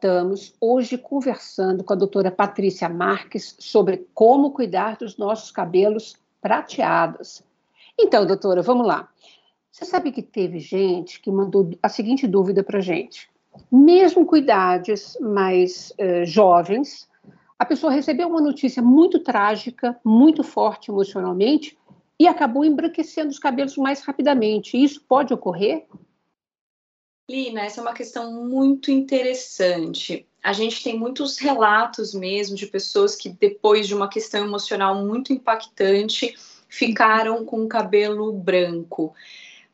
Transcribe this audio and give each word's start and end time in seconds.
voltamos 0.00 0.54
hoje 0.58 0.96
conversando 0.96 1.84
com 1.84 1.92
a 1.92 1.96
doutora 1.96 2.30
Patrícia 2.30 2.88
Marques 2.88 3.54
sobre 3.58 4.08
como 4.14 4.50
cuidar 4.50 4.96
dos 4.96 5.18
nossos 5.18 5.50
cabelos 5.50 6.16
prateados. 6.40 7.42
Então, 7.98 8.24
doutora, 8.24 8.62
vamos 8.62 8.86
lá. 8.86 9.10
Você 9.70 9.84
sabe 9.84 10.10
que 10.10 10.22
teve 10.22 10.58
gente 10.58 11.20
que 11.20 11.30
mandou 11.30 11.72
a 11.82 11.88
seguinte 11.90 12.26
dúvida 12.26 12.62
para 12.62 12.80
gente. 12.80 13.28
Mesmo 13.70 14.24
com 14.24 14.38
idades 14.38 15.18
mais 15.20 15.92
uh, 16.00 16.24
jovens, 16.24 17.06
a 17.58 17.66
pessoa 17.66 17.92
recebeu 17.92 18.26
uma 18.28 18.40
notícia 18.40 18.82
muito 18.82 19.18
trágica, 19.18 20.00
muito 20.02 20.42
forte 20.42 20.90
emocionalmente, 20.90 21.76
e 22.18 22.26
acabou 22.26 22.64
embranquecendo 22.64 23.28
os 23.28 23.38
cabelos 23.38 23.76
mais 23.76 24.00
rapidamente. 24.00 24.82
Isso 24.82 25.04
pode 25.06 25.34
ocorrer? 25.34 25.84
Lina, 27.30 27.60
essa 27.60 27.80
é 27.80 27.82
uma 27.82 27.94
questão 27.94 28.32
muito 28.44 28.90
interessante. 28.90 30.26
A 30.42 30.52
gente 30.52 30.82
tem 30.82 30.98
muitos 30.98 31.38
relatos 31.38 32.12
mesmo 32.12 32.56
de 32.56 32.66
pessoas 32.66 33.14
que, 33.14 33.28
depois 33.28 33.86
de 33.86 33.94
uma 33.94 34.08
questão 34.08 34.44
emocional 34.44 35.06
muito 35.06 35.32
impactante, 35.32 36.36
ficaram 36.68 37.44
com 37.44 37.64
o 37.64 37.68
cabelo 37.68 38.32
branco. 38.32 39.14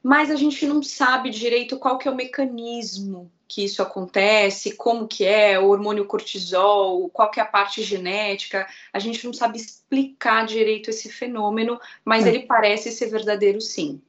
Mas 0.03 0.31
a 0.31 0.37
gente 0.37 0.67
não 0.67 0.83
sabe 0.83 1.31
direito 1.31 1.79
qual 1.79 1.97
que 1.97 2.07
é 2.07 2.11
o 2.11 2.15
mecanismo 2.15 3.33
que 3.49 3.65
isso 3.65 3.81
acontece, 3.81 4.75
como 4.75 5.09
que 5.09 5.25
é, 5.25 5.59
o 5.59 5.69
hormônio 5.69 6.05
cortisol, 6.05 7.09
qual 7.09 7.31
que 7.31 7.41
é 7.41 7.43
a 7.43 7.47
parte 7.47 7.81
genética, 7.81 8.67
a 8.93 8.99
gente 8.99 9.25
não 9.25 9.33
sabe 9.33 9.57
explicar 9.57 10.45
direito 10.45 10.91
esse 10.91 11.09
fenômeno, 11.09 11.81
mas 12.05 12.27
é. 12.27 12.31
ele 12.31 12.41
parece 12.41 12.91
ser 12.91 13.07
verdadeiro 13.07 13.61
sim 13.61 14.03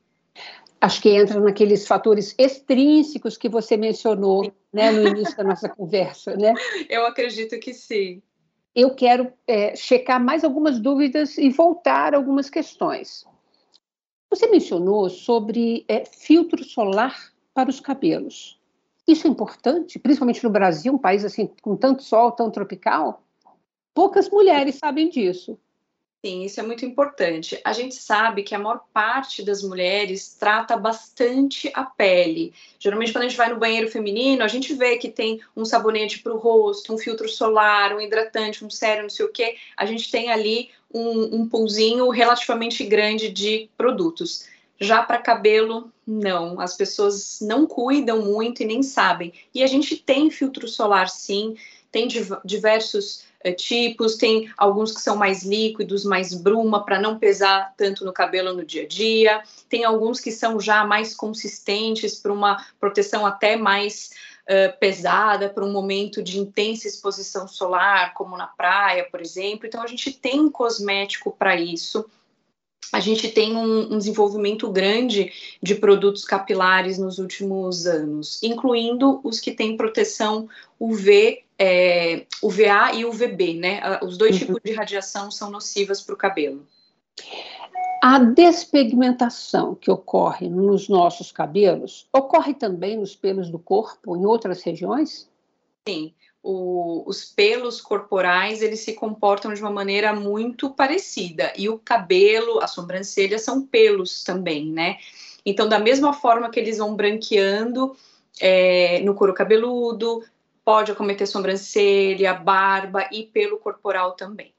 acho 0.80 1.02
que 1.02 1.10
entra 1.10 1.40
naqueles 1.40 1.88
fatores 1.88 2.36
extrínsecos 2.38 3.38
que 3.38 3.50
você 3.50 3.76
mencionou 3.78 4.52
né, 4.72 4.92
no 4.92 5.08
início 5.08 5.36
da 5.36 5.44
nossa 5.44 5.70
conversa, 5.70 6.36
né? 6.36 6.54
Eu 6.90 7.06
acredito 7.06 7.60
que 7.60 7.74
sim. 7.74 8.22
Eu 8.76 8.94
quero 8.94 9.34
é, 9.48 9.76
checar 9.76 10.24
mais 10.24 10.44
algumas 10.44 10.80
dúvidas 10.80 11.38
e 11.38 11.50
voltar 11.50 12.14
a 12.14 12.18
algumas 12.18 12.50
questões. 12.50 13.26
Você 14.30 14.48
mencionou 14.48 15.10
sobre 15.10 15.84
é, 15.88 16.06
filtro 16.06 16.64
solar 16.64 17.34
para 17.54 17.70
os 17.70 17.80
cabelos. 17.80 18.60
Isso 19.08 19.26
é 19.26 19.30
importante, 19.30 19.98
principalmente 19.98 20.44
no 20.44 20.50
Brasil, 20.50 20.94
um 20.94 20.98
país 20.98 21.24
assim 21.24 21.50
com 21.62 21.76
tanto 21.76 22.04
sol, 22.04 22.32
tão 22.34 22.52
tropical. 22.52 23.24
Poucas 23.96 24.30
mulheres 24.30 24.76
sabem 24.76 25.10
disso. 25.10 25.58
Sim, 26.26 26.44
isso 26.44 26.60
é 26.60 26.64
muito 26.64 26.84
importante. 26.84 27.62
A 27.64 27.72
gente 27.72 27.94
sabe 27.96 28.42
que 28.42 28.56
a 28.56 28.60
maior 28.60 28.82
parte 28.92 29.44
das 29.44 29.62
mulheres 29.62 30.34
trata 30.34 30.76
bastante 30.76 31.72
a 31.76 31.84
pele. 31.84 32.54
Geralmente, 32.80 33.14
quando 33.14 33.26
a 33.26 33.28
gente 33.28 33.38
vai 33.38 33.50
no 33.50 33.60
banheiro 33.60 33.88
feminino, 33.88 34.44
a 34.44 34.48
gente 34.48 34.74
vê 34.74 34.98
que 34.98 35.10
tem 35.10 35.40
um 35.56 35.64
sabonete 35.64 36.20
para 36.20 36.34
o 36.34 36.38
rosto, 36.38 36.94
um 36.94 36.98
filtro 36.98 37.30
solar, 37.30 37.96
um 37.96 38.02
hidratante, 38.02 38.66
um 38.66 38.70
sérum, 38.70 39.04
não 39.04 39.10
sei 39.10 39.26
o 39.26 39.32
quê. 39.32 39.58
A 39.78 39.86
gente 39.86 40.10
tem 40.10 40.32
ali 40.32 40.72
um, 40.92 41.36
um 41.42 41.48
pulzinho 41.48 42.10
relativamente 42.10 42.84
grande 42.84 43.30
de 43.30 43.70
produtos. 43.78 44.48
Já 44.80 45.04
para 45.04 45.20
cabelo, 45.20 45.92
não. 46.06 46.60
As 46.60 46.76
pessoas 46.76 47.40
não 47.42 47.66
cuidam 47.68 48.24
muito 48.24 48.62
e 48.64 48.66
nem 48.66 48.82
sabem. 48.82 49.34
E 49.54 49.64
a 49.64 49.68
gente 49.68 49.96
tem 49.96 50.32
filtro 50.32 50.68
solar, 50.68 51.10
sim. 51.10 51.56
Tem 51.92 52.08
diversos 52.44 53.26
é, 53.40 53.52
tipos, 53.52 54.16
tem 54.16 54.52
alguns 54.58 54.92
que 54.92 55.02
são 55.02 55.16
mais 55.16 55.44
líquidos, 55.44 56.04
mais 56.04 56.34
bruma, 56.34 56.84
para 56.84 57.00
não 57.00 57.18
pesar 57.18 57.74
tanto 57.78 58.04
no 58.04 58.12
cabelo 58.12 58.54
no 58.54 58.66
dia 58.66 58.84
a 58.84 58.88
dia, 58.88 59.44
tem 59.70 59.84
alguns 59.84 60.20
que 60.20 60.32
são 60.32 60.60
já 60.60 60.84
mais 60.86 61.16
consistentes 61.16 62.16
para 62.16 62.34
uma 62.34 62.66
proteção 62.80 63.26
até 63.26 63.56
mais 63.56 64.12
uh, 64.44 64.78
pesada, 64.80 65.50
para 65.50 65.64
um 65.64 65.72
momento 65.72 66.22
de 66.22 66.40
intensa 66.40 66.88
exposição 66.88 67.48
solar, 67.48 68.14
como 68.14 68.36
na 68.36 68.48
praia, 68.48 69.08
por 69.10 69.22
exemplo. 69.22 69.68
Então, 69.68 69.82
a 69.82 69.88
gente 69.88 70.12
tem 70.12 70.50
cosmético 70.50 71.32
para 71.32 71.56
isso 71.56 72.06
a 72.92 73.00
gente 73.02 73.28
tem 73.30 73.56
um, 73.56 73.94
um, 73.94 73.98
desenvolvimento 73.98 74.70
grande 74.72 75.32
de 75.62 75.76
produtos 75.76 76.24
capilares 76.24 76.98
nos 76.98 77.20
últimos 77.20 77.86
anos, 77.86 78.42
incluindo 78.42 79.20
os 79.24 79.40
que 79.40 79.52
têm 79.52 79.76
proteção 79.76 80.48
UV, 80.80 81.44
é, 81.60 82.26
UVA 82.42 82.94
e 82.94 83.06
UVB, 83.06 83.56
né? 83.56 84.00
Os 84.04 84.18
dois 84.18 84.34
uhum. 84.34 84.40
tipos 84.40 84.62
de 84.64 84.74
radiação 84.74 85.32
são 85.32 85.50
nocivas 85.50 86.02
para 86.02 86.14
o 86.14 86.18
cabelo. 86.18 86.66
A 88.04 88.20
despigmentação 88.20 89.74
que 89.74 89.90
ocorre 89.90 90.48
nos 90.50 90.88
nossos 90.88 91.32
cabelos 91.32 92.08
ocorre 92.14 92.54
também 92.54 92.98
nos 92.98 93.16
pelos 93.16 93.50
do 93.50 93.58
corpo, 93.58 94.16
em 94.16 94.26
outras 94.26 94.62
regiões? 94.62 95.28
Sim 95.88 96.14
o, 96.50 97.04
os 97.06 97.26
pelos 97.26 97.82
corporais 97.82 98.62
eles 98.62 98.80
se 98.80 98.94
comportam 98.94 99.54
de 99.54 99.62
uma 99.62 99.70
maneira 99.70 100.14
muito 100.14 100.70
parecida 100.70 101.52
e 101.58 101.68
o 101.68 101.78
cabelo, 101.78 102.62
a 102.62 102.68
sobrancelha 102.68 103.38
são 103.38 103.66
pelos 103.66 104.24
também, 104.24 104.72
né? 104.72 104.98
Então, 105.46 105.68
da 105.68 105.78
mesma 105.78 106.14
forma 106.14 106.50
que 106.50 106.58
eles 106.58 106.78
vão 106.78 106.96
branqueando 106.96 107.94
é, 108.40 109.02
no 109.02 109.14
couro 109.14 109.34
cabeludo, 109.34 110.24
pode 110.68 110.92
acometer 110.92 111.26
sobrancelha, 111.26 112.34
barba 112.34 113.08
e 113.10 113.24
pelo 113.24 113.58
corporal 113.58 114.18
também. 114.18 114.54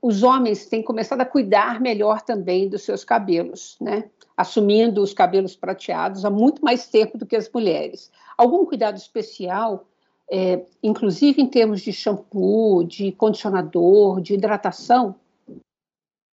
Os 0.00 0.22
homens 0.22 0.66
têm 0.66 0.84
começado 0.84 1.20
a 1.20 1.26
cuidar 1.26 1.80
melhor 1.80 2.22
também 2.22 2.68
dos 2.68 2.82
seus 2.82 3.02
cabelos, 3.02 3.76
né? 3.80 4.08
Assumindo 4.36 5.02
os 5.02 5.12
cabelos 5.12 5.56
prateados 5.56 6.24
há 6.24 6.30
muito 6.30 6.64
mais 6.64 6.86
tempo 6.86 7.18
do 7.18 7.26
que 7.26 7.34
as 7.34 7.50
mulheres. 7.50 8.08
Algum 8.36 8.64
cuidado 8.64 8.98
especial 8.98 9.84
é, 10.30 10.64
inclusive 10.80 11.42
em 11.42 11.48
termos 11.48 11.80
de 11.80 11.92
shampoo, 11.92 12.84
de 12.84 13.10
condicionador, 13.10 14.20
de 14.20 14.34
hidratação? 14.34 15.16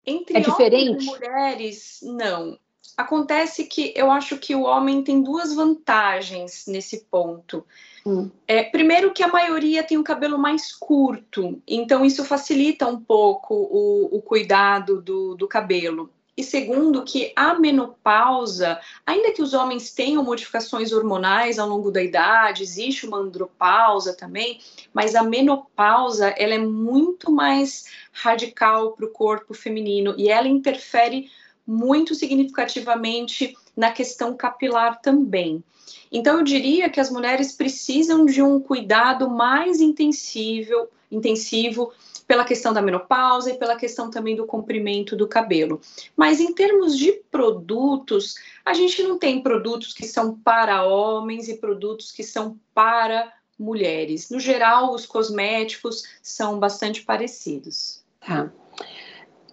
Entre 0.03 0.36
é 0.36 0.40
diferente? 0.40 1.03
e 1.03 1.06
mulheres, 1.06 2.00
não. 2.02 2.58
Acontece 2.98 3.66
que 3.66 3.94
eu 3.96 4.09
acho 4.09 4.40
que 4.40 4.56
o 4.56 4.64
homem 4.64 5.03
tem 5.03 5.22
duas 5.22 5.53
vantagens 5.53 6.66
nesse 6.66 7.06
ponto. 7.06 7.64
Hum. 8.06 8.32
É, 8.48 8.64
primeiro 8.64 9.14
que 9.14 9.24
a 9.24 9.28
maioria 9.28 9.84
tem 9.84 9.98
o 9.98 10.04
cabelo 10.04 10.38
mais 10.38 10.74
curto, 10.74 11.62
então 11.68 12.04
isso 12.04 12.26
facilita 12.26 12.88
um 12.88 13.00
pouco 13.00 13.54
o, 13.54 14.18
o 14.18 14.22
cuidado 14.22 15.02
do, 15.02 15.36
do 15.36 15.48
cabelo. 15.48 16.10
E 16.36 16.44
segundo, 16.44 17.04
que 17.04 17.34
a 17.36 17.54
menopausa, 17.60 18.80
ainda 19.06 19.34
que 19.34 19.42
os 19.42 19.54
homens 19.54 19.92
tenham 19.92 20.24
modificações 20.24 20.92
hormonais 20.92 21.60
ao 21.60 21.68
longo 21.68 21.92
da 21.92 22.02
idade, 22.02 22.64
existe 22.64 23.06
uma 23.06 23.18
andropausa 23.18 24.14
também, 24.14 24.60
mas 24.94 25.14
a 25.14 25.24
menopausa 25.24 26.30
ela 26.30 26.54
é 26.54 26.58
muito 26.58 27.32
mais 27.32 27.86
radical 28.14 28.94
para 28.94 29.06
o 29.06 29.10
corpo 29.10 29.54
feminino 29.54 30.16
e 30.18 30.30
ela 30.30 30.48
interfere 30.48 31.30
muito 31.68 32.16
significativamente 32.16 33.56
na 33.76 33.92
questão 33.92 34.36
capilar 34.36 35.02
também. 35.02 35.64
Então, 36.12 36.38
eu 36.38 36.44
diria 36.44 36.90
que 36.90 37.00
as 37.00 37.09
mulheres 37.09 37.52
precisam 37.53 38.25
de 38.25 38.41
um 38.41 38.59
cuidado 38.59 39.29
mais 39.29 39.81
intensivo, 39.81 40.88
intensivo 41.12 41.91
pela 42.28 42.46
questão 42.46 42.72
da 42.72 42.81
menopausa 42.81 43.52
e 43.52 43.57
pela 43.57 43.75
questão 43.75 44.09
também 44.09 44.35
do 44.35 44.46
comprimento 44.46 45.18
do 45.18 45.28
cabelo. 45.28 45.81
Mas 46.16 46.40
em 46.40 46.53
termos 46.53 46.97
de 46.97 47.12
produtos, 47.29 48.35
a 48.63 48.74
gente 48.74 49.03
não 49.03 49.18
tem 49.18 49.41
produtos 49.41 49.94
que 49.94 50.07
são 50.07 50.38
para 50.38 50.84
homens 50.85 51.50
e 51.50 51.57
produtos 51.57 52.12
que 52.12 52.23
são 52.23 52.58
para 52.73 53.34
mulheres. 53.59 54.29
No 54.29 54.40
geral, 54.40 54.94
os 54.94 55.06
cosméticos 55.06 56.03
são 56.22 56.58
bastante 56.58 57.03
parecidos. 57.03 58.02
Tá. 58.25 58.52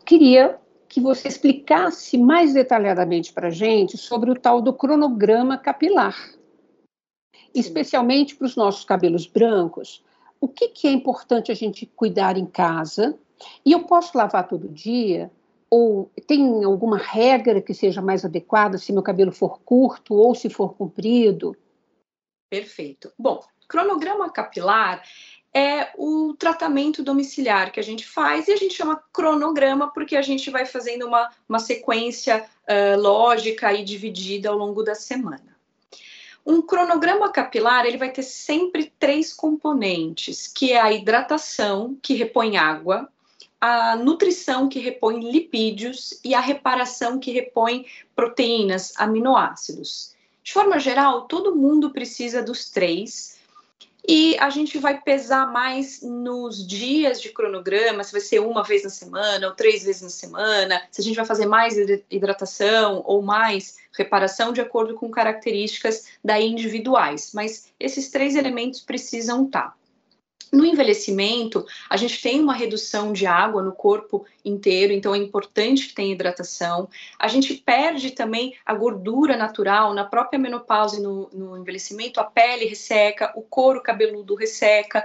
Queria 0.05 0.59
que 0.89 1.01
você 1.01 1.29
explicasse 1.29 2.17
mais 2.17 2.55
detalhadamente 2.55 3.33
para 3.33 3.49
a 3.49 3.51
gente 3.51 3.97
sobre 3.97 4.31
o 4.31 4.35
tal 4.35 4.63
do 4.63 4.73
cronograma 4.73 5.59
capilar, 5.59 6.17
especialmente 7.55 8.35
para 8.35 8.47
os 8.47 8.57
nossos 8.57 8.85
cabelos 8.85 9.27
brancos 9.27 10.03
o 10.41 10.49
que, 10.49 10.69
que 10.69 10.87
é 10.87 10.91
importante 10.91 11.51
a 11.51 11.55
gente 11.55 11.87
cuidar 11.87 12.37
em 12.37 12.47
casa? 12.47 13.19
E 13.65 13.73
eu 13.73 13.85
posso 13.85 14.17
lavar 14.17 14.47
todo 14.47 14.69
dia? 14.69 15.31
Ou 15.71 16.11
tem 16.27 16.65
alguma 16.65 16.97
regra 16.97 17.61
que 17.61 17.75
seja 17.75 18.01
mais 18.01 18.25
adequada 18.25 18.79
se 18.79 18.93
meu 18.93 19.03
cabelo 19.03 19.33
for 19.33 19.61
curto 19.61 20.15
ou 20.15 20.35
se 20.35 20.49
for 20.49 20.75
comprido? 20.75 21.57
Perfeito. 22.49 23.13
Bom, 23.19 23.43
cronograma 23.69 24.31
capilar 24.31 25.03
é 25.55 25.91
o 25.97 26.35
tratamento 26.35 27.03
domiciliar 27.03 27.73
que 27.73 27.81
a 27.81 27.83
gente 27.83 28.07
faz 28.07 28.49
e 28.49 28.53
a 28.53 28.57
gente 28.57 28.75
chama 28.75 29.03
cronograma 29.13 29.89
porque 29.93 30.17
a 30.17 30.23
gente 30.23 30.51
vai 30.51 30.67
fazendo 30.67 31.07
uma, 31.07 31.31
uma 31.49 31.59
sequência 31.59 32.45
uh, 32.69 33.01
lógica 33.01 33.73
e 33.73 33.83
dividida 33.83 34.51
ao 34.51 34.57
longo 34.57 34.83
da 34.83 34.95
semana. 34.95 35.57
Um 36.45 36.63
cronograma 36.63 37.31
capilar 37.31 37.85
ele 37.85 37.99
vai 37.99 38.11
ter 38.11 38.23
sempre 38.23 38.93
três 38.99 39.35
componentes, 39.35 40.47
que 40.47 40.73
é 40.73 40.81
a 40.81 40.93
hidratação, 40.93 41.97
que 42.01 42.15
repõe 42.15 42.57
água, 42.57 43.09
a 43.61 43.97
nutrição, 43.97 44.69
que 44.69 44.79
repõe 44.79 45.31
lipídios, 45.31 46.19
e 46.25 46.35
a 46.35 46.41
reparação, 46.41 47.19
que 47.19 47.33
repõe 47.33 47.87
proteínas, 48.15 48.95
aminoácidos. 48.97 50.15
De 50.43 50.53
forma 50.53 50.79
geral, 50.79 51.23
todo 51.23 51.55
mundo 51.55 51.91
precisa 51.91 52.43
dos 52.43 52.71
três. 52.71 53.38
E 54.11 54.39
a 54.39 54.49
gente 54.49 54.79
vai 54.79 54.99
pesar 55.03 55.53
mais 55.53 56.01
nos 56.01 56.67
dias 56.67 57.21
de 57.21 57.29
cronograma, 57.29 58.03
se 58.03 58.11
vai 58.11 58.23
ser 58.23 58.41
uma 58.41 58.65
vez 58.65 58.83
na 58.83 58.89
semana 58.89 59.49
ou 59.49 59.55
três 59.55 59.85
vezes 59.85 60.01
na 60.01 60.09
semana, 60.09 60.83
se 60.91 61.03
a 61.03 61.05
gente 61.05 61.17
vai 61.17 61.27
fazer 61.27 61.45
mais 61.45 61.77
hidratação 62.11 63.03
ou 63.05 63.21
mais 63.21 63.77
reparação 63.93 64.51
de 64.51 64.63
acordo 64.63 64.95
com 64.95 65.11
características 65.11 66.07
daí 66.25 66.47
individuais. 66.47 67.33
Mas 67.35 67.71
esses 67.79 68.09
três 68.09 68.35
elementos 68.35 68.81
precisam 68.81 69.45
estar. 69.45 69.77
No 70.51 70.65
envelhecimento, 70.65 71.67
a 71.91 71.97
gente 71.97 72.23
tem 72.23 72.41
uma 72.41 72.55
redução 72.55 73.13
de 73.13 73.27
água 73.27 73.63
no 73.63 73.73
corpo 73.73 74.25
inteiro, 74.43 74.93
então 74.93 75.15
é 75.15 75.19
importante 75.19 75.89
que 75.89 75.95
tenha 75.95 76.13
hidratação. 76.13 76.89
A 77.19 77.29
gente 77.29 77.55
perde 77.55 78.13
também 78.13 78.55
a 78.65 78.75
gordura 78.75 79.37
natural 79.37 79.93
na 79.93 80.05
própria 80.05 80.39
menopausa 80.39 80.99
e 80.99 81.03
no, 81.03 81.29
no 81.33 81.59
envelhecimento, 81.59 82.19
a 82.19 82.25
pele 82.25 82.65
resseca, 82.65 83.33
o 83.37 83.43
couro 83.43 83.83
cabeludo 83.83 84.35
resseca. 84.35 85.05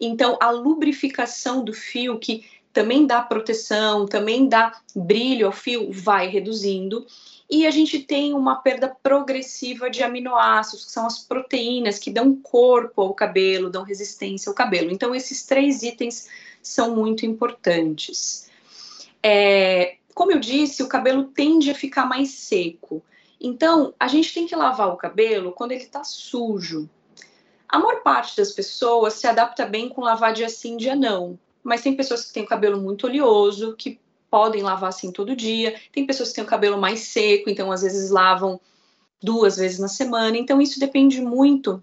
Então, 0.00 0.38
a 0.40 0.50
lubrificação 0.50 1.62
do 1.62 1.74
fio, 1.74 2.18
que 2.18 2.46
também 2.72 3.06
dá 3.06 3.20
proteção, 3.20 4.06
também 4.06 4.48
dá 4.48 4.72
brilho 4.94 5.46
ao 5.46 5.52
fio, 5.52 5.90
vai 5.90 6.28
reduzindo 6.28 7.06
e 7.50 7.66
a 7.66 7.70
gente 7.70 8.00
tem 8.00 8.34
uma 8.34 8.56
perda 8.56 8.94
progressiva 9.02 9.88
de 9.88 10.02
aminoácidos, 10.02 10.84
que 10.84 10.92
são 10.92 11.06
as 11.06 11.18
proteínas 11.18 11.98
que 11.98 12.10
dão 12.10 12.36
corpo 12.36 13.00
ao 13.00 13.14
cabelo, 13.14 13.70
dão 13.70 13.82
resistência 13.82 14.50
ao 14.50 14.54
cabelo. 14.54 14.90
Então, 14.90 15.14
esses 15.14 15.46
três 15.46 15.82
itens 15.82 16.28
são 16.62 16.94
muito 16.94 17.24
importantes. 17.24 18.50
É, 19.22 19.96
como 20.14 20.30
eu 20.30 20.38
disse, 20.38 20.82
o 20.82 20.88
cabelo 20.88 21.24
tende 21.24 21.70
a 21.70 21.74
ficar 21.74 22.04
mais 22.04 22.30
seco. 22.32 23.02
Então, 23.40 23.94
a 23.98 24.08
gente 24.08 24.34
tem 24.34 24.46
que 24.46 24.54
lavar 24.54 24.88
o 24.88 24.96
cabelo 24.96 25.52
quando 25.52 25.72
ele 25.72 25.84
está 25.84 26.04
sujo. 26.04 26.88
A 27.66 27.78
maior 27.78 28.02
parte 28.02 28.36
das 28.36 28.52
pessoas 28.52 29.14
se 29.14 29.26
adapta 29.26 29.64
bem 29.64 29.88
com 29.88 30.02
lavar 30.02 30.34
dia 30.34 30.50
sim, 30.50 30.76
dia 30.76 30.94
não. 30.94 31.38
Mas 31.62 31.80
tem 31.80 31.96
pessoas 31.96 32.26
que 32.26 32.32
têm 32.32 32.42
o 32.42 32.48
cabelo 32.48 32.78
muito 32.80 33.06
oleoso, 33.06 33.74
que 33.74 33.98
podem 34.30 34.62
lavar 34.62 34.90
assim 34.90 35.10
todo 35.12 35.36
dia. 35.36 35.78
Tem 35.92 36.06
pessoas 36.06 36.30
que 36.30 36.36
têm 36.36 36.44
o 36.44 36.48
cabelo 36.48 36.78
mais 36.78 37.00
seco, 37.00 37.48
então 37.50 37.70
às 37.72 37.82
vezes 37.82 38.10
lavam 38.10 38.60
duas 39.22 39.56
vezes 39.56 39.78
na 39.78 39.88
semana. 39.88 40.36
Então 40.36 40.60
isso 40.60 40.78
depende 40.78 41.20
muito 41.20 41.82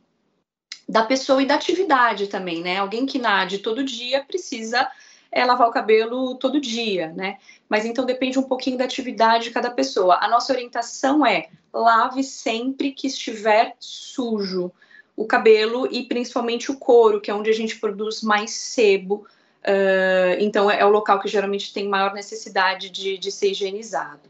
da 0.88 1.04
pessoa 1.04 1.42
e 1.42 1.46
da 1.46 1.56
atividade 1.56 2.28
também, 2.28 2.62
né? 2.62 2.78
Alguém 2.78 3.06
que 3.06 3.18
nade 3.18 3.60
todo 3.60 3.84
dia 3.84 4.24
precisa 4.24 4.88
é, 5.32 5.44
lavar 5.44 5.68
o 5.68 5.72
cabelo 5.72 6.36
todo 6.36 6.62
dia, 6.62 7.12
né? 7.14 7.38
Mas 7.68 7.86
então 7.86 8.06
depende 8.06 8.40
um 8.40 8.44
pouquinho 8.44 8.78
da 8.78 8.86
atividade 8.86 9.46
de 9.46 9.52
cada 9.52 9.72
pessoa. 9.72 10.20
A 10.22 10.28
nossa 10.28 10.54
orientação 10.54 11.26
é 11.26 11.50
lave 11.74 12.24
sempre 12.24 12.92
que 12.92 13.08
estiver 13.08 13.76
sujo 13.80 14.72
o 15.16 15.26
cabelo 15.26 15.88
e 15.92 16.04
principalmente 16.04 16.72
o 16.72 16.78
couro, 16.78 17.20
que 17.20 17.32
é 17.32 17.34
onde 17.34 17.50
a 17.50 17.54
gente 17.54 17.80
produz 17.80 18.22
mais 18.22 18.52
sebo 18.52 19.26
Uh, 19.68 20.38
então, 20.40 20.70
é, 20.70 20.80
é, 20.80 20.86
o 20.86 20.90
local 20.90 21.20
que 21.20 21.28
geralmente 21.28 21.74
tem 21.74 21.88
maior 21.88 22.14
necessidade 22.14 22.90
de, 22.92 23.18
de 23.18 23.32
ser 23.32 23.50
higienizado. 23.50 24.30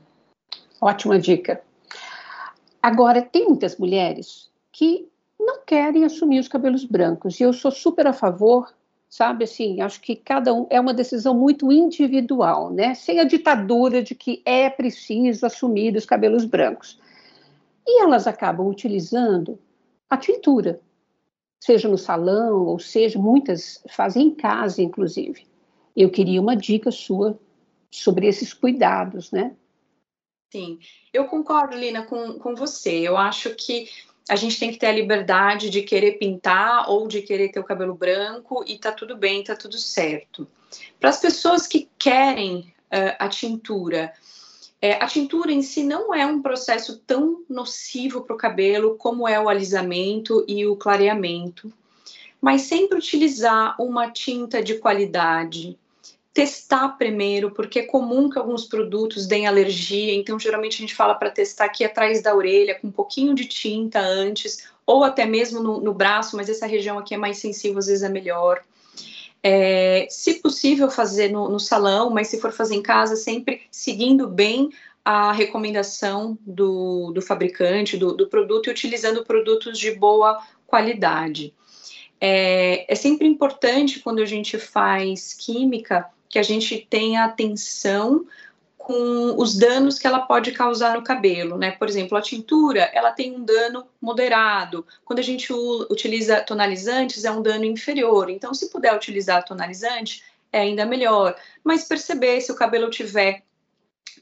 Ótima 0.80 1.20
dica. 1.20 1.62
Agora, 2.82 3.22
tem 3.22 3.46
muitas 3.46 3.78
mulheres 3.78 4.50
que 4.72 5.10
não 5.38 5.60
querem 5.66 6.06
assumir 6.06 6.40
os 6.40 6.48
cabelos 6.48 6.86
brancos, 6.86 7.40
e 7.40 7.44
eu 7.44 7.52
sou 7.52 7.70
super 7.70 8.08
a 8.08 8.14
favor, 8.14 8.74
sabe, 9.10 9.44
assim, 9.44 9.82
acho 9.82 10.00
que 10.00 10.16
cada 10.16 10.54
um, 10.54 10.68
é 10.70 10.80
uma 10.80 10.94
decisão 10.94 11.34
muito 11.34 11.70
individual, 11.72 12.72
né, 12.72 12.94
sem 12.94 13.20
a 13.20 13.26
ditadura 13.26 14.02
de 14.02 14.16
que 14.16 14.42
é 14.46 14.70
preciso 14.70 15.46
assumir 15.46 15.96
os 15.96 16.06
cabelos 16.06 16.46
brancos. 16.46 17.00
E 17.86 18.02
elas 18.02 18.26
acabam 18.26 18.68
utilizando 18.68 19.60
a 20.10 20.18
tintura, 20.18 20.80
seja 21.60 21.88
no 21.88 21.98
salão, 21.98 22.66
ou 22.66 22.80
seja, 22.80 23.20
muitas 23.20 23.84
fazem 23.90 24.28
em 24.28 24.36
casa, 24.36 24.82
inclusive. 24.82 25.46
Eu 25.96 26.10
queria 26.10 26.42
uma 26.42 26.56
dica 26.56 26.92
sua 26.92 27.40
sobre 27.90 28.28
esses 28.28 28.54
cuidados, 28.54 29.32
né? 29.32 29.56
Sim, 30.52 30.80
eu 31.12 31.26
concordo, 31.26 31.76
Lina, 31.76 32.04
com, 32.06 32.38
com 32.40 32.56
você. 32.56 33.00
Eu 33.00 33.18
acho 33.18 33.56
que 33.56 33.90
a 34.30 34.36
gente 34.36 34.60
tem 34.60 34.72
que 34.72 34.78
ter 34.78 34.88
a 34.88 34.92
liberdade 34.92 35.70
de 35.70 35.82
querer 35.82 36.14
pintar 36.14 36.90
ou 36.90 37.08
de 37.08 37.22
querer 37.22 37.50
ter 37.50 37.60
o 37.60 37.64
cabelo 37.64 37.94
branco 37.94 38.64
e 38.66 38.78
tá 38.78 38.92
tudo 38.92 39.16
bem, 39.16 39.44
tá 39.44 39.56
tudo 39.56 39.78
certo. 39.78 40.48
Para 41.00 41.10
as 41.10 41.20
pessoas 41.20 41.68
que 41.68 41.90
querem 41.98 42.74
uh, 42.92 43.16
a 43.20 43.30
tintura, 43.30 44.14
é, 44.86 45.02
a 45.02 45.08
tintura 45.08 45.52
em 45.52 45.64
si 45.64 45.84
não 45.84 46.14
é 46.14 46.28
um 46.28 46.44
processo 46.44 47.02
tão 47.08 47.44
nocivo 47.50 48.22
para 48.22 48.36
o 48.36 48.38
cabelo 48.38 48.96
como 48.98 49.28
é 49.28 49.42
o 49.42 49.50
alisamento 49.50 50.46
e 50.48 50.64
o 50.68 50.76
clareamento, 50.76 51.74
mas 52.40 52.62
sempre 52.62 52.96
utilizar 52.96 53.76
uma 53.82 54.12
tinta 54.12 54.62
de 54.62 54.76
qualidade, 54.76 55.76
testar 56.32 56.90
primeiro, 56.90 57.50
porque 57.50 57.80
é 57.80 57.84
comum 57.88 58.30
que 58.30 58.38
alguns 58.38 58.66
produtos 58.66 59.26
deem 59.26 59.48
alergia, 59.48 60.14
então 60.14 60.38
geralmente 60.38 60.76
a 60.76 60.82
gente 60.82 60.94
fala 60.94 61.16
para 61.16 61.32
testar 61.32 61.66
aqui 61.66 61.84
atrás 61.84 62.22
da 62.22 62.36
orelha, 62.36 62.76
com 62.80 62.90
um 62.90 62.92
pouquinho 62.92 63.34
de 63.34 63.46
tinta 63.46 64.00
antes, 64.00 64.68
ou 64.86 65.04
até 65.04 65.26
mesmo 65.26 65.64
no, 65.64 65.82
no 65.82 65.96
braço, 65.96 66.38
mas 66.38 66.48
essa 66.48 66.68
região 66.68 67.00
aqui 67.00 67.16
é 67.16 67.18
mais 67.18 67.40
sensível, 67.40 67.80
às 67.80 67.88
vezes 67.88 68.04
é 68.04 68.10
melhor. 68.10 68.62
É, 69.48 70.08
se 70.10 70.42
possível, 70.42 70.90
fazer 70.90 71.32
no, 71.32 71.48
no, 71.48 71.60
salão, 71.60 72.10
mas 72.10 72.30
se 72.30 72.42
for 72.42 72.52
fazer 72.52 72.74
em 72.74 72.82
casa, 72.82 73.16
sempre 73.16 73.62
seguindo 73.70 74.28
bem 74.28 74.72
a 75.06 75.32
recomendação 75.32 76.36
do, 76.42 77.12
do 77.12 77.22
fabricante, 77.22 77.96
do, 77.96 78.14
do, 78.14 78.28
produto, 78.28 78.68
e 78.68 78.72
utilizando 78.72 79.24
produtos 79.24 79.78
de 79.78 79.92
boa 79.92 80.42
qualidade. 80.66 81.54
É, 82.20 82.92
é 82.92 82.96
sempre 82.96 83.28
importante, 83.28 84.00
quando 84.00 84.20
a 84.20 84.26
gente 84.26 84.58
faz 84.58 85.36
química, 85.36 86.10
que 86.28 86.40
a 86.40 86.44
gente 86.44 86.88
tenha 86.90 87.24
atenção 87.24 88.26
com 88.86 89.42
os 89.42 89.58
danos 89.58 89.98
que 89.98 90.06
ela 90.06 90.20
pode 90.20 90.52
causar 90.52 90.94
no 90.94 91.04
cabelo, 91.04 91.58
né? 91.58 91.72
Por 91.72 91.90
exemplo, 91.90 92.16
a 92.16 92.22
tintura, 92.22 92.82
ela 92.94 93.12
tem 93.12 93.36
um 93.36 93.44
dano 93.44 93.88
moderado. 94.00 94.86
Quando 95.04 95.18
a 95.18 95.24
gente 95.24 95.52
utiliza 95.52 96.44
tonalizantes, 96.44 97.26
é 97.26 97.32
um 97.32 97.42
dano 97.42 97.66
inferior. 97.66 98.30
Então, 98.30 98.54
se 98.54 98.70
puder 98.70 98.96
utilizar 98.96 99.44
tonalizante, 99.44 100.24
é 100.54 100.60
ainda 100.60 100.86
melhor. 100.86 101.36
Mas 101.64 101.86
perceber 101.86 102.40
se 102.42 102.52
o 102.52 102.56
cabelo 102.56 102.92
tiver, 102.92 103.42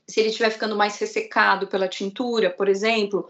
se 0.07 0.21
ele 0.21 0.29
estiver 0.29 0.49
ficando 0.49 0.77
mais 0.77 0.97
ressecado 0.97 1.67
pela 1.67 1.89
tintura, 1.89 2.49
por 2.49 2.69
exemplo, 2.69 3.29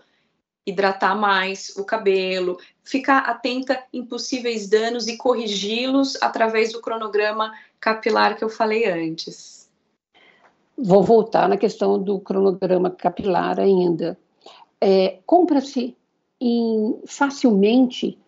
hidratar 0.63 1.15
mais 1.15 1.73
o 1.77 1.83
cabelo, 1.83 2.59
ficar 2.83 3.17
atenta 3.21 3.83
em 3.91 4.05
possíveis 4.05 4.69
danos 4.69 5.07
e 5.07 5.17
corrigi-los 5.17 6.15
através 6.21 6.71
do 6.71 6.79
cronograma 6.79 7.51
capilar 7.79 8.37
que 8.37 8.43
eu 8.43 8.49
falei 8.49 8.85
antes. 8.85 9.62
Vou 10.85 11.01
voltar 11.01 11.47
na 11.47 11.55
questão 11.55 11.97
do 11.97 12.19
cronograma 12.19 12.91
capilar 12.91 13.57
ainda. 13.59 14.17
É, 14.81 15.19
Compra-se 15.25 15.95
facilmente, 17.07 18.19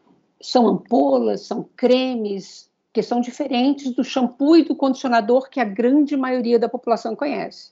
são 0.42 0.68
ampolas, 0.68 1.42
são 1.42 1.68
cremes, 1.76 2.70
que 2.94 3.04
são 3.04 3.20
diferentes 3.20 3.94
do 3.94 4.06
shampoo 4.06 4.56
e 4.56 4.64
do 4.64 4.74
condicionador 4.74 5.50
que 5.50 5.60
a 5.60 5.66
grande 5.66 6.16
maioria 6.16 6.58
da 6.58 6.70
população 6.70 7.14
conhece. 7.14 7.72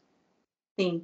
Sim. 0.77 1.03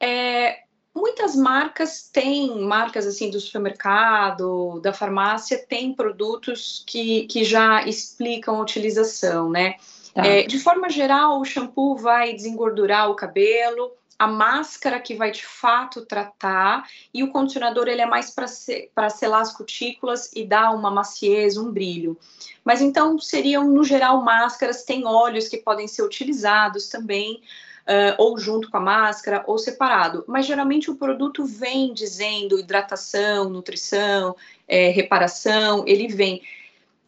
É, 0.00 0.60
muitas 0.94 1.36
marcas 1.36 2.08
têm, 2.08 2.58
marcas 2.60 3.06
assim 3.06 3.30
do 3.30 3.38
supermercado, 3.38 4.80
da 4.80 4.92
farmácia, 4.92 5.58
têm 5.68 5.92
produtos 5.92 6.82
que, 6.86 7.26
que 7.26 7.44
já 7.44 7.86
explicam 7.86 8.56
a 8.56 8.62
utilização, 8.62 9.50
né? 9.50 9.74
Tá. 10.18 10.26
É, 10.26 10.42
de 10.42 10.58
forma 10.58 10.90
geral, 10.90 11.40
o 11.40 11.44
shampoo 11.44 11.96
vai 11.96 12.32
desengordurar 12.32 13.08
o 13.08 13.14
cabelo, 13.14 13.92
a 14.18 14.26
máscara 14.26 14.98
que 14.98 15.14
vai 15.14 15.30
de 15.30 15.46
fato 15.46 16.04
tratar 16.04 16.88
e 17.14 17.22
o 17.22 17.30
condicionador 17.30 17.86
ele 17.86 18.00
é 18.00 18.06
mais 18.06 18.34
para 18.34 19.10
selar 19.10 19.42
as 19.42 19.52
cutículas 19.52 20.28
e 20.34 20.44
dar 20.44 20.72
uma 20.72 20.90
maciez, 20.90 21.56
um 21.56 21.70
brilho. 21.70 22.18
Mas 22.64 22.80
então 22.80 23.16
seriam 23.20 23.68
no 23.68 23.84
geral 23.84 24.20
máscaras, 24.24 24.82
tem 24.82 25.06
óleos 25.06 25.46
que 25.46 25.58
podem 25.58 25.86
ser 25.86 26.02
utilizados 26.02 26.88
também, 26.88 27.40
uh, 27.88 28.14
ou 28.18 28.36
junto 28.36 28.68
com 28.72 28.76
a 28.76 28.80
máscara 28.80 29.44
ou 29.46 29.56
separado. 29.56 30.24
Mas 30.26 30.46
geralmente 30.46 30.90
o 30.90 30.96
produto 30.96 31.44
vem 31.44 31.94
dizendo 31.94 32.58
hidratação, 32.58 33.48
nutrição, 33.48 34.34
é, 34.66 34.88
reparação, 34.88 35.84
ele 35.86 36.08
vem 36.08 36.42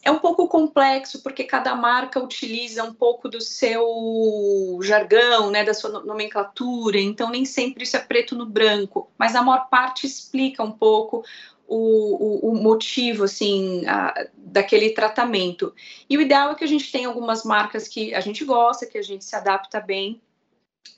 é 0.02 0.10
um 0.10 0.18
pouco 0.18 0.48
complexo 0.48 1.22
porque 1.22 1.44
cada 1.44 1.74
marca 1.74 2.22
utiliza 2.22 2.82
um 2.82 2.94
pouco 2.94 3.28
do 3.28 3.40
seu 3.40 4.78
jargão, 4.82 5.50
né, 5.50 5.62
da 5.62 5.74
sua 5.74 5.90
nomenclatura, 6.02 6.98
então 6.98 7.30
nem 7.30 7.44
sempre 7.44 7.84
isso 7.84 7.96
é 7.96 8.00
preto 8.00 8.34
no 8.34 8.46
branco, 8.46 9.10
mas 9.18 9.34
a 9.34 9.42
maior 9.42 9.68
parte 9.68 10.06
explica 10.06 10.62
um 10.62 10.72
pouco 10.72 11.22
o, 11.68 12.48
o, 12.48 12.50
o 12.50 12.62
motivo 12.62 13.24
assim 13.24 13.86
a, 13.86 14.26
daquele 14.34 14.90
tratamento. 14.90 15.74
E 16.08 16.16
o 16.16 16.20
ideal 16.20 16.50
é 16.50 16.54
que 16.54 16.64
a 16.64 16.68
gente 16.68 16.90
tenha 16.90 17.06
algumas 17.06 17.44
marcas 17.44 17.86
que 17.86 18.14
a 18.14 18.20
gente 18.20 18.44
gosta, 18.44 18.86
que 18.86 18.98
a 18.98 19.02
gente 19.02 19.24
se 19.24 19.36
adapta 19.36 19.80
bem 19.80 20.20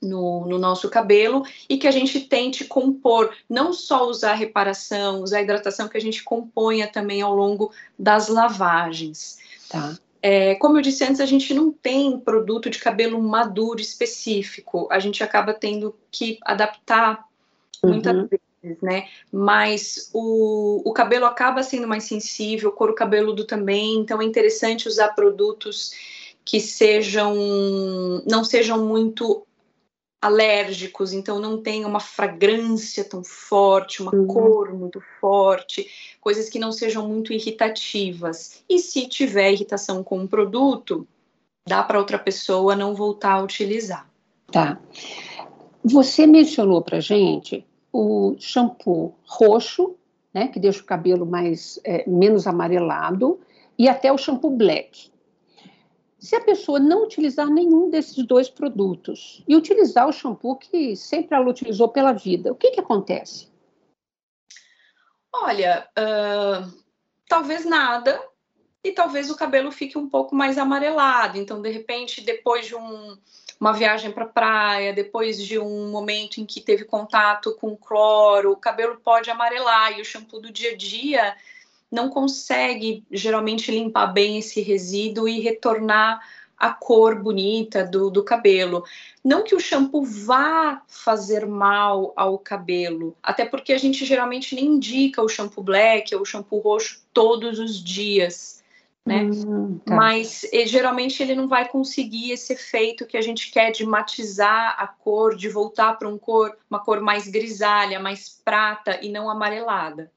no, 0.03 0.47
no, 0.47 0.59
nosso 0.59 0.89
cabelo 0.91 1.45
e 1.69 1.79
que 1.79 1.87
a 1.87 1.91
gente 1.91 2.21
tente 2.21 2.65
compor, 2.65 3.35
não 3.49 3.73
só 3.73 4.09
usar 4.09 4.35
reparação, 4.35 5.23
usar 5.23 5.43
hidratação, 5.43 5.89
que 5.89 5.97
a 5.97 6.01
gente 6.01 6.25
componha 6.25 6.89
também 6.89 7.23
ao 7.23 7.35
longo 7.35 7.73
das 7.99 8.29
lavagens. 8.29 9.39
Tá. 9.69 9.97
É, 10.21 10.55
como 10.57 10.79
eu 10.79 10.83
disse 10.83 11.05
antes, 11.05 11.21
a 11.21 11.27
gente 11.27 11.53
não 11.55 11.73
tem 11.73 12.19
produto 12.19 12.69
de 12.69 12.79
cabelo 12.79 13.21
maduro 13.21 13.81
específico, 13.81 14.89
a 14.91 14.99
gente 14.99 15.23
acaba 15.23 15.53
tendo 15.55 15.95
que 16.11 16.39
adaptar 16.43 17.25
muitas 17.83 18.15
uhum. 18.15 18.29
vezes, 18.29 18.81
né? 18.81 19.09
Mas 19.33 20.11
o, 20.12 20.83
o 20.89 20.93
cabelo 20.93 21.27
acaba 21.27 21.65
sendo 21.65 21.89
mais 21.89 22.05
sensível, 22.05 22.71
o 22.71 22.73
couro 22.73 22.95
cabeludo 22.95 23.45
também, 23.45 23.97
então 23.97 24.23
é 24.23 24.25
interessante 24.25 24.87
usar 24.87 25.09
produtos 25.09 25.93
que 26.45 26.61
sejam 26.61 27.35
não 28.27 28.45
sejam 28.45 28.85
muito 28.85 29.47
alérgicos, 30.23 31.12
então 31.12 31.41
não 31.41 31.61
tem 31.61 31.85
uma 31.85 31.99
fragrância 31.99 33.02
tão 33.05 33.25
forte, 33.25 34.00
uma 34.00 34.14
uhum. 34.14 34.29
cor 34.29 34.73
muito 34.73 35.02
forte, 35.21 35.91
coisas 36.21 36.49
que 36.49 36.61
não 36.61 36.71
sejam 36.71 37.09
muito 37.09 37.33
irritativas. 37.33 38.62
E 38.69 38.79
se 38.79 39.09
tiver 39.09 39.52
irritação 39.52 40.05
com 40.05 40.21
um 40.21 40.26
produto, 40.29 41.07
dá 41.67 41.83
para 41.83 41.99
outra 41.99 42.21
pessoa 42.21 42.76
não 42.76 42.95
voltar 42.95 43.33
a 43.33 43.43
utilizar. 43.43 44.09
Tá. 44.52 44.79
Você 45.83 46.25
mencionou 46.25 46.83
para 46.83 47.00
gente 47.00 47.67
o 47.93 48.37
shampoo 48.38 49.17
roxo, 49.25 49.97
né, 50.33 50.47
que 50.49 50.61
deixa 50.61 50.81
o 50.81 50.87
cabelo 50.87 51.26
mais 51.26 51.81
é, 51.85 52.09
menos 52.09 52.47
amarelado, 52.47 53.41
e 53.76 53.88
até 53.88 54.12
o 54.12 54.19
shampoo 54.19 54.50
black. 54.50 55.11
Se 56.23 56.37
a 56.37 56.41
pessoa 56.41 56.79
não 56.79 57.02
utilizar 57.02 57.50
nenhum 57.50 57.91
desses 57.91 58.25
dois 58.25 58.49
produtos 58.49 59.43
e 59.49 59.57
utilizar 59.57 60.07
o 60.07 60.12
shampoo 60.12 60.55
que 60.55 60.95
sempre 60.95 61.37
ela 61.37 61.50
utilizou 61.50 61.88
pela 61.88 62.12
vida, 62.12 62.52
o 62.52 62.55
que, 62.55 62.71
que 62.71 62.79
acontece? 62.79 63.49
Olha, 65.33 65.88
uh, 65.99 66.73
talvez 67.29 67.64
nada, 67.64 68.23
e 68.85 68.93
talvez 68.93 69.31
o 69.31 69.37
cabelo 69.37 69.73
fique 69.73 69.99
um 69.99 70.09
pouco 70.09 70.33
mais 70.33 70.59
amarelado. 70.59 71.38
Então, 71.38 71.61
de 71.61 71.71
repente, 71.71 72.21
depois 72.21 72.67
de 72.67 72.76
um, 72.76 73.19
uma 73.59 73.73
viagem 73.73 74.12
para 74.12 74.23
a 74.23 74.29
praia, 74.29 74.93
depois 74.93 75.45
de 75.45 75.59
um 75.59 75.91
momento 75.91 76.41
em 76.41 76.47
que 76.47 76.61
teve 76.61 76.85
contato 76.85 77.57
com 77.57 77.76
cloro, 77.76 78.52
o 78.52 78.57
cabelo 78.57 78.97
pode 79.02 79.29
amarelar 79.29 79.99
e 79.99 80.00
o 80.00 80.05
shampoo 80.05 80.41
do 80.41 80.52
dia 80.52 80.71
a 80.71 80.76
dia 80.76 81.37
não 81.93 82.09
consegue 82.09 83.05
geralmente 83.11 83.71
limpar 83.71 84.07
bem 84.07 84.39
esse 84.39 84.63
resíduo 84.63 85.29
e 85.29 85.41
retornar 85.41 86.21
a 86.57 86.73
cor 86.73 87.21
bonita 87.21 87.85
do, 87.85 88.09
do 88.09 88.23
cabelo. 88.23 88.85
Não 89.23 89.45
que 89.45 89.55
o 89.55 89.61
shampoo 89.61 90.05
vá 90.05 90.81
fazer 90.87 91.45
mal 91.45 92.13
ao 92.17 92.39
cabelo, 92.39 93.17
até 93.23 93.45
porque 93.45 93.73
a 93.73 93.79
gente 93.79 94.05
geralmente 94.05 94.55
nem 94.55 94.67
indica 94.67 95.21
o 95.21 95.29
shampoo 95.29 95.63
black 95.63 96.15
ou 96.15 96.23
o 96.23 96.25
shampoo 96.25 96.61
roxo 96.61 97.03
todos 97.13 97.59
os 97.59 97.83
dias. 97.83 98.63
Né? 99.05 99.25
Hum, 99.25 99.81
tá. 99.85 99.97
Mas 99.97 100.45
e, 100.45 100.65
geralmente 100.65 101.21
ele 101.21 101.35
não 101.35 101.49
vai 101.49 101.69
conseguir 101.69 102.31
esse 102.31 102.53
efeito 102.53 103.05
que 103.05 103.17
a 103.17 103.23
gente 103.23 103.51
quer 103.51 103.73
de 103.73 103.85
matizar 103.85 104.77
a 104.79 104.87
cor, 104.87 105.35
de 105.35 105.49
voltar 105.49 105.99
para 105.99 106.09
um 106.09 106.17
cor, 106.17 106.57
uma 106.71 106.79
cor 106.79 107.01
mais 107.01 107.27
grisalha, 107.27 107.99
mais 107.99 108.41
prata 108.45 109.01
e 109.03 109.11
não 109.11 109.29
amarelada. 109.29 110.11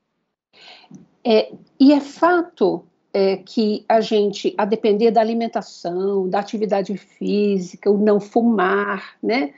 É, 1.26 1.52
e 1.80 1.92
é 1.92 2.00
fato 2.00 2.86
é, 3.12 3.38
que 3.38 3.84
a 3.90 4.00
gente, 4.00 4.54
a 4.58 4.64
depender 4.64 5.10
da 5.10 5.22
alimentação, 5.22 6.30
da 6.30 6.40
atividade 6.40 6.96
física, 6.98 7.90
o 7.90 7.98
não 7.98 8.20
fumar, 8.20 9.18
né, 9.24 9.54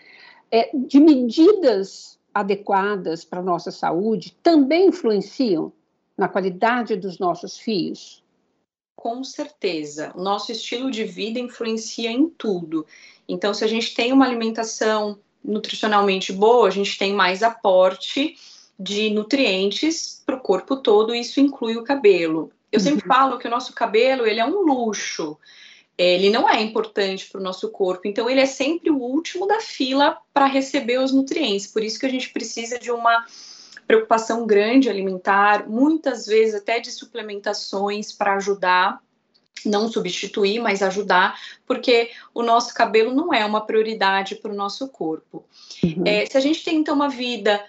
é, 0.50 0.70
de 0.74 1.00
medidas 1.00 2.18
adequadas 2.34 3.26
para 3.26 3.40
a 3.40 3.44
nossa 3.44 3.70
saúde, 3.70 4.38
também 4.42 4.88
influenciam 4.88 5.74
na 6.18 6.30
qualidade 6.30 6.96
dos 6.96 7.20
nossos 7.20 7.58
fios? 7.58 8.24
Com 8.96 9.24
certeza. 9.24 10.14
Nosso 10.16 10.52
estilo 10.52 10.90
de 10.90 11.04
vida 11.04 11.40
influencia 11.40 12.10
em 12.10 12.30
tudo. 12.30 12.86
Então, 13.28 13.54
se 13.54 13.64
a 13.64 13.68
gente 13.68 13.94
tem 13.94 14.14
uma 14.14 14.26
alimentação 14.26 15.20
nutricionalmente 15.44 16.32
boa, 16.32 16.68
a 16.68 16.72
gente 16.72 16.98
tem 16.98 17.14
mais 17.14 17.44
aporte 17.44 18.36
de 18.80 19.10
nutrientes 19.10 20.22
para 20.26 20.36
o 20.36 20.42
corpo 20.42 20.78
todo, 20.78 21.16
e 21.16 21.22
isso 21.22 21.40
inclui 21.40 21.78
o 21.78 21.84
cabelo. 21.84 22.52
Eu 22.72 22.80
sempre 22.80 23.08
uhum. 23.08 23.14
falo 23.14 23.38
que 23.38 23.48
o 23.48 23.52
nosso 23.52 23.74
cabelo 23.74 24.26
ele 24.26 24.40
é 24.40 24.46
um 24.46 24.62
luxo, 24.62 25.38
ele 25.98 26.30
não 26.30 26.48
é 26.48 26.62
importante 26.62 27.28
para 27.30 27.40
o 27.40 27.44
nosso 27.44 27.70
corpo, 27.70 28.08
então 28.08 28.30
ele 28.30 28.42
é 28.42 28.46
sempre 28.46 28.92
o 28.92 28.98
último 28.98 29.48
da 29.48 29.60
fila 29.60 30.18
para 30.34 30.46
receber 30.46 31.00
os 31.00 31.12
nutrientes. 31.12 31.66
Por 31.66 31.84
isso 31.84 32.00
que 32.00 32.06
a 32.06 32.10
gente 32.10 32.30
precisa 32.30 32.78
de 32.78 32.92
uma 32.92 33.26
preocupação 33.88 34.46
grande 34.46 34.90
alimentar, 34.90 35.68
muitas 35.68 36.26
vezes 36.28 36.56
até 36.56 36.80
de 36.80 36.92
suplementações 36.92 38.12
para 38.12 38.36
ajudar 38.36 39.02
não 39.66 39.92
substituir, 39.92 40.60
mas 40.60 40.82
ajudar, 40.82 41.40
porque 41.66 42.12
o 42.34 42.44
nosso 42.44 42.74
cabelo 42.74 43.14
não 43.14 43.34
é 43.34 43.46
uma 43.46 43.66
prioridade 43.66 44.36
para 44.36 44.52
o 44.52 44.56
nosso 44.56 44.88
corpo. 44.88 45.44
Uhum. 45.84 46.04
É, 46.06 46.26
se 46.26 46.38
a 46.38 46.40
gente 46.40 46.64
tem 46.64 46.78
então 46.78 46.96
uma 46.96 47.10
vida 47.10 47.64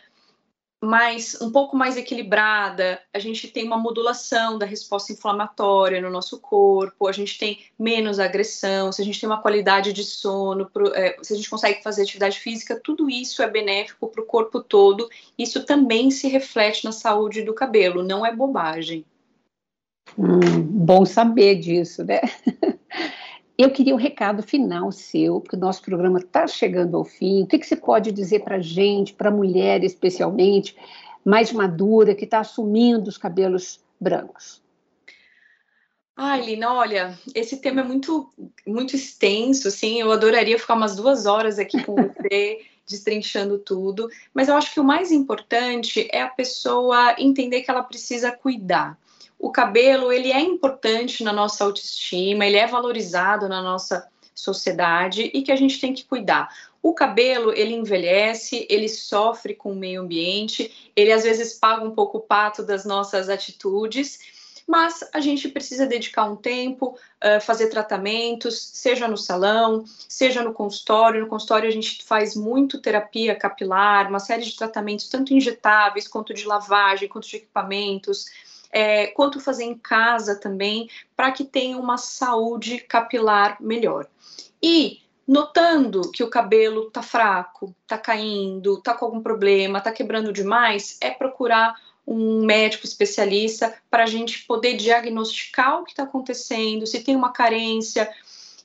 mais 0.82 1.36
um 1.40 1.50
pouco 1.50 1.76
mais 1.76 1.96
equilibrada, 1.96 3.00
a 3.12 3.18
gente 3.18 3.48
tem 3.48 3.64
uma 3.64 3.76
modulação 3.76 4.56
da 4.56 4.64
resposta 4.64 5.12
inflamatória 5.12 6.00
no 6.00 6.08
nosso 6.08 6.38
corpo, 6.40 7.08
a 7.08 7.12
gente 7.12 7.36
tem 7.36 7.64
menos 7.78 8.20
agressão, 8.20 8.92
se 8.92 9.02
a 9.02 9.04
gente 9.04 9.20
tem 9.20 9.28
uma 9.28 9.42
qualidade 9.42 9.92
de 9.92 10.04
sono, 10.04 10.70
é, 10.94 11.16
se 11.20 11.32
a 11.32 11.36
gente 11.36 11.50
consegue 11.50 11.82
fazer 11.82 12.02
atividade 12.02 12.38
física, 12.38 12.80
tudo 12.82 13.10
isso 13.10 13.42
é 13.42 13.50
benéfico 13.50 14.08
para 14.08 14.22
o 14.22 14.26
corpo 14.26 14.60
todo. 14.60 15.08
Isso 15.36 15.64
também 15.64 16.10
se 16.10 16.28
reflete 16.28 16.84
na 16.84 16.92
saúde 16.92 17.42
do 17.42 17.52
cabelo, 17.52 18.04
não 18.04 18.24
é 18.24 18.34
bobagem. 18.34 19.04
Hum, 20.16 20.62
bom 20.62 21.04
saber 21.04 21.56
disso, 21.56 22.04
né? 22.04 22.20
Eu 23.58 23.72
queria 23.72 23.92
um 23.92 23.98
recado 23.98 24.40
final 24.40 24.92
seu, 24.92 25.40
porque 25.40 25.56
o 25.56 25.58
nosso 25.58 25.82
programa 25.82 26.20
está 26.20 26.46
chegando 26.46 26.96
ao 26.96 27.04
fim. 27.04 27.42
O 27.42 27.46
que, 27.48 27.58
que 27.58 27.66
você 27.66 27.74
pode 27.74 28.12
dizer 28.12 28.44
para 28.44 28.56
a 28.56 28.60
gente, 28.60 29.12
para 29.12 29.30
a 29.30 29.34
mulher 29.34 29.82
especialmente, 29.82 30.76
mais 31.24 31.52
madura, 31.52 32.14
que 32.14 32.24
está 32.24 32.38
assumindo 32.38 33.08
os 33.08 33.18
cabelos 33.18 33.80
brancos? 34.00 34.62
Ai, 36.16 36.46
Lina, 36.46 36.72
olha, 36.72 37.18
esse 37.34 37.56
tema 37.56 37.80
é 37.80 37.84
muito, 37.84 38.32
muito 38.64 38.94
extenso, 38.94 39.66
assim, 39.66 40.00
eu 40.00 40.12
adoraria 40.12 40.58
ficar 40.58 40.74
umas 40.74 40.94
duas 40.94 41.26
horas 41.26 41.58
aqui 41.58 41.82
com 41.82 41.96
você, 41.96 42.60
destrinchando 42.88 43.58
tudo, 43.58 44.08
mas 44.32 44.48
eu 44.48 44.54
acho 44.54 44.72
que 44.72 44.80
o 44.80 44.84
mais 44.84 45.10
importante 45.10 46.08
é 46.12 46.22
a 46.22 46.28
pessoa 46.28 47.16
entender 47.18 47.62
que 47.62 47.70
ela 47.70 47.82
precisa 47.82 48.30
cuidar 48.30 48.96
o 49.38 49.52
cabelo 49.52 50.12
ele 50.12 50.32
é 50.32 50.40
importante 50.40 51.22
na 51.22 51.32
nossa 51.32 51.64
autoestima, 51.64 52.44
ele 52.44 52.56
é 52.56 52.66
valorizado 52.66 53.48
na 53.48 53.62
nossa 53.62 54.08
sociedade 54.34 55.30
e 55.32 55.42
que 55.42 55.52
a 55.52 55.56
gente 55.56 55.80
tem 55.80 55.92
que 55.92 56.04
cuidar. 56.04 56.48
O 56.82 56.94
cabelo, 56.94 57.52
ele 57.52 57.74
envelhece, 57.74 58.66
ele 58.70 58.88
sofre 58.88 59.54
com 59.54 59.72
o 59.72 59.76
meio 59.76 60.02
ambiente, 60.02 60.92
ele 60.94 61.12
às 61.12 61.24
vezes 61.24 61.54
paga 61.54 61.84
um 61.84 61.90
pouco 61.90 62.18
o 62.18 62.22
pato 62.22 62.62
das 62.62 62.84
nossas 62.84 63.28
atitudes, 63.28 64.18
mas 64.66 65.02
a 65.14 65.20
gente 65.20 65.48
precisa 65.48 65.86
dedicar 65.86 66.24
um 66.24 66.36
tempo, 66.36 66.96
uh, 67.24 67.40
fazer 67.40 67.68
tratamentos, 67.68 68.70
seja 68.74 69.08
no 69.08 69.16
salão, 69.16 69.84
seja 70.06 70.42
no 70.42 70.52
consultório. 70.52 71.22
No 71.22 71.26
consultório 71.26 71.66
a 71.66 71.72
gente 71.72 72.04
faz 72.04 72.36
muito 72.36 72.80
terapia 72.80 73.34
capilar, 73.34 74.08
uma 74.08 74.20
série 74.20 74.44
de 74.44 74.54
tratamentos, 74.54 75.08
tanto 75.08 75.32
injetáveis, 75.32 76.06
quanto 76.06 76.34
de 76.34 76.44
lavagem, 76.44 77.08
quanto 77.08 77.26
de 77.26 77.36
equipamentos, 77.36 78.26
é, 78.72 79.08
quanto 79.08 79.40
fazer 79.40 79.64
em 79.64 79.76
casa 79.76 80.36
também, 80.36 80.88
para 81.16 81.30
que 81.32 81.44
tenha 81.44 81.78
uma 81.78 81.96
saúde 81.96 82.78
capilar 82.78 83.56
melhor. 83.60 84.06
E 84.62 85.00
notando 85.26 86.10
que 86.10 86.24
o 86.24 86.30
cabelo 86.30 86.90
tá 86.90 87.02
fraco, 87.02 87.74
tá 87.86 87.98
caindo, 87.98 88.80
tá 88.80 88.94
com 88.94 89.04
algum 89.04 89.20
problema, 89.20 89.80
tá 89.80 89.92
quebrando 89.92 90.32
demais, 90.32 90.96
é 91.00 91.10
procurar 91.10 91.74
um 92.06 92.42
médico 92.46 92.86
especialista 92.86 93.74
para 93.90 94.04
a 94.04 94.06
gente 94.06 94.46
poder 94.46 94.74
diagnosticar 94.74 95.80
o 95.80 95.84
que 95.84 95.90
está 95.90 96.04
acontecendo, 96.04 96.86
se 96.86 97.00
tem 97.00 97.14
uma 97.14 97.30
carência, 97.30 98.10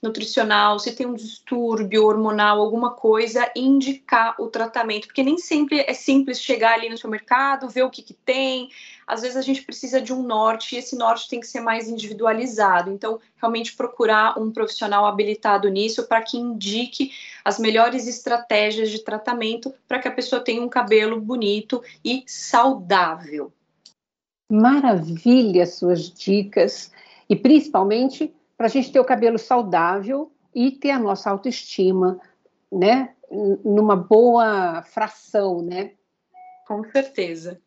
nutricional, 0.03 0.77
se 0.77 0.91
tem 0.91 1.07
um 1.07 1.13
distúrbio 1.13 2.05
hormonal, 2.05 2.59
alguma 2.59 2.91
coisa, 2.91 3.49
indicar 3.55 4.35
o 4.37 4.47
tratamento, 4.47 5.07
porque 5.07 5.23
nem 5.23 5.37
sempre 5.37 5.79
é 5.79 5.93
simples 5.93 6.41
chegar 6.41 6.73
ali 6.73 6.89
no 6.89 6.97
seu 6.97 7.09
mercado, 7.09 7.69
ver 7.69 7.83
o 7.83 7.89
que, 7.89 8.01
que 8.01 8.13
tem. 8.13 8.69
Às 9.07 9.21
vezes 9.21 9.37
a 9.37 9.41
gente 9.41 9.63
precisa 9.63 10.01
de 10.01 10.13
um 10.13 10.21
norte 10.21 10.75
e 10.75 10.77
esse 10.77 10.97
norte 10.97 11.29
tem 11.29 11.39
que 11.39 11.47
ser 11.47 11.61
mais 11.61 11.87
individualizado. 11.87 12.91
Então, 12.91 13.19
realmente 13.37 13.75
procurar 13.75 14.37
um 14.37 14.51
profissional 14.51 15.05
habilitado 15.05 15.69
nisso 15.69 16.05
para 16.07 16.21
que 16.21 16.37
indique 16.37 17.11
as 17.43 17.57
melhores 17.57 18.05
estratégias 18.05 18.91
de 18.91 18.99
tratamento 18.99 19.73
para 19.87 19.99
que 19.99 20.07
a 20.07 20.11
pessoa 20.11 20.43
tenha 20.43 20.61
um 20.61 20.69
cabelo 20.69 21.19
bonito 21.19 21.81
e 22.03 22.23
saudável. 22.27 23.53
Maravilha 24.51 25.65
suas 25.65 26.11
dicas 26.11 26.91
e 27.29 27.35
principalmente 27.35 28.33
para 28.63 28.69
a 28.69 28.71
gente 28.71 28.93
ter 28.93 28.99
o 29.01 29.03
cabelo 29.03 29.37
saudável 29.37 30.31
e 30.55 30.71
ter 30.71 30.91
a 30.91 30.97
nossa 30.97 31.29
autoestima, 31.29 32.17
né, 32.71 33.09
numa 33.61 33.93
boa 33.93 34.81
fração, 34.83 35.61
né? 35.61 35.91
Com 36.65 36.81
certeza. 36.85 37.59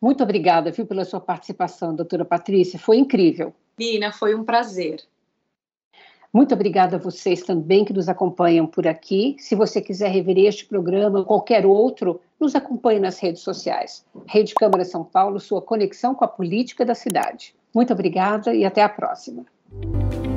Muito 0.00 0.22
obrigada, 0.22 0.70
viu, 0.70 0.86
pela 0.86 1.04
sua 1.04 1.20
participação, 1.20 1.92
doutora 1.92 2.24
Patrícia. 2.24 2.78
Foi 2.78 2.98
incrível. 2.98 3.52
Bina, 3.76 4.12
foi 4.12 4.32
um 4.32 4.44
prazer. 4.44 5.02
Muito 6.32 6.54
obrigada 6.54 6.94
a 6.94 7.00
vocês 7.00 7.42
também 7.42 7.84
que 7.84 7.92
nos 7.92 8.08
acompanham 8.08 8.64
por 8.64 8.86
aqui. 8.86 9.34
Se 9.40 9.56
você 9.56 9.82
quiser 9.82 10.12
rever 10.12 10.38
este 10.38 10.66
programa 10.66 11.18
ou 11.18 11.24
qualquer 11.24 11.66
outro, 11.66 12.20
nos 12.38 12.54
acompanhe 12.54 13.00
nas 13.00 13.18
redes 13.18 13.42
sociais. 13.42 14.06
Rede 14.28 14.54
Câmara 14.54 14.84
São 14.84 15.02
Paulo, 15.02 15.40
sua 15.40 15.60
conexão 15.60 16.14
com 16.14 16.24
a 16.24 16.28
política 16.28 16.84
da 16.84 16.94
cidade. 16.94 17.56
Muito 17.74 17.92
obrigada 17.92 18.54
e 18.54 18.64
até 18.64 18.84
a 18.84 18.88
próxima. 18.88 19.44
Thank 19.80 20.26
you 20.26 20.31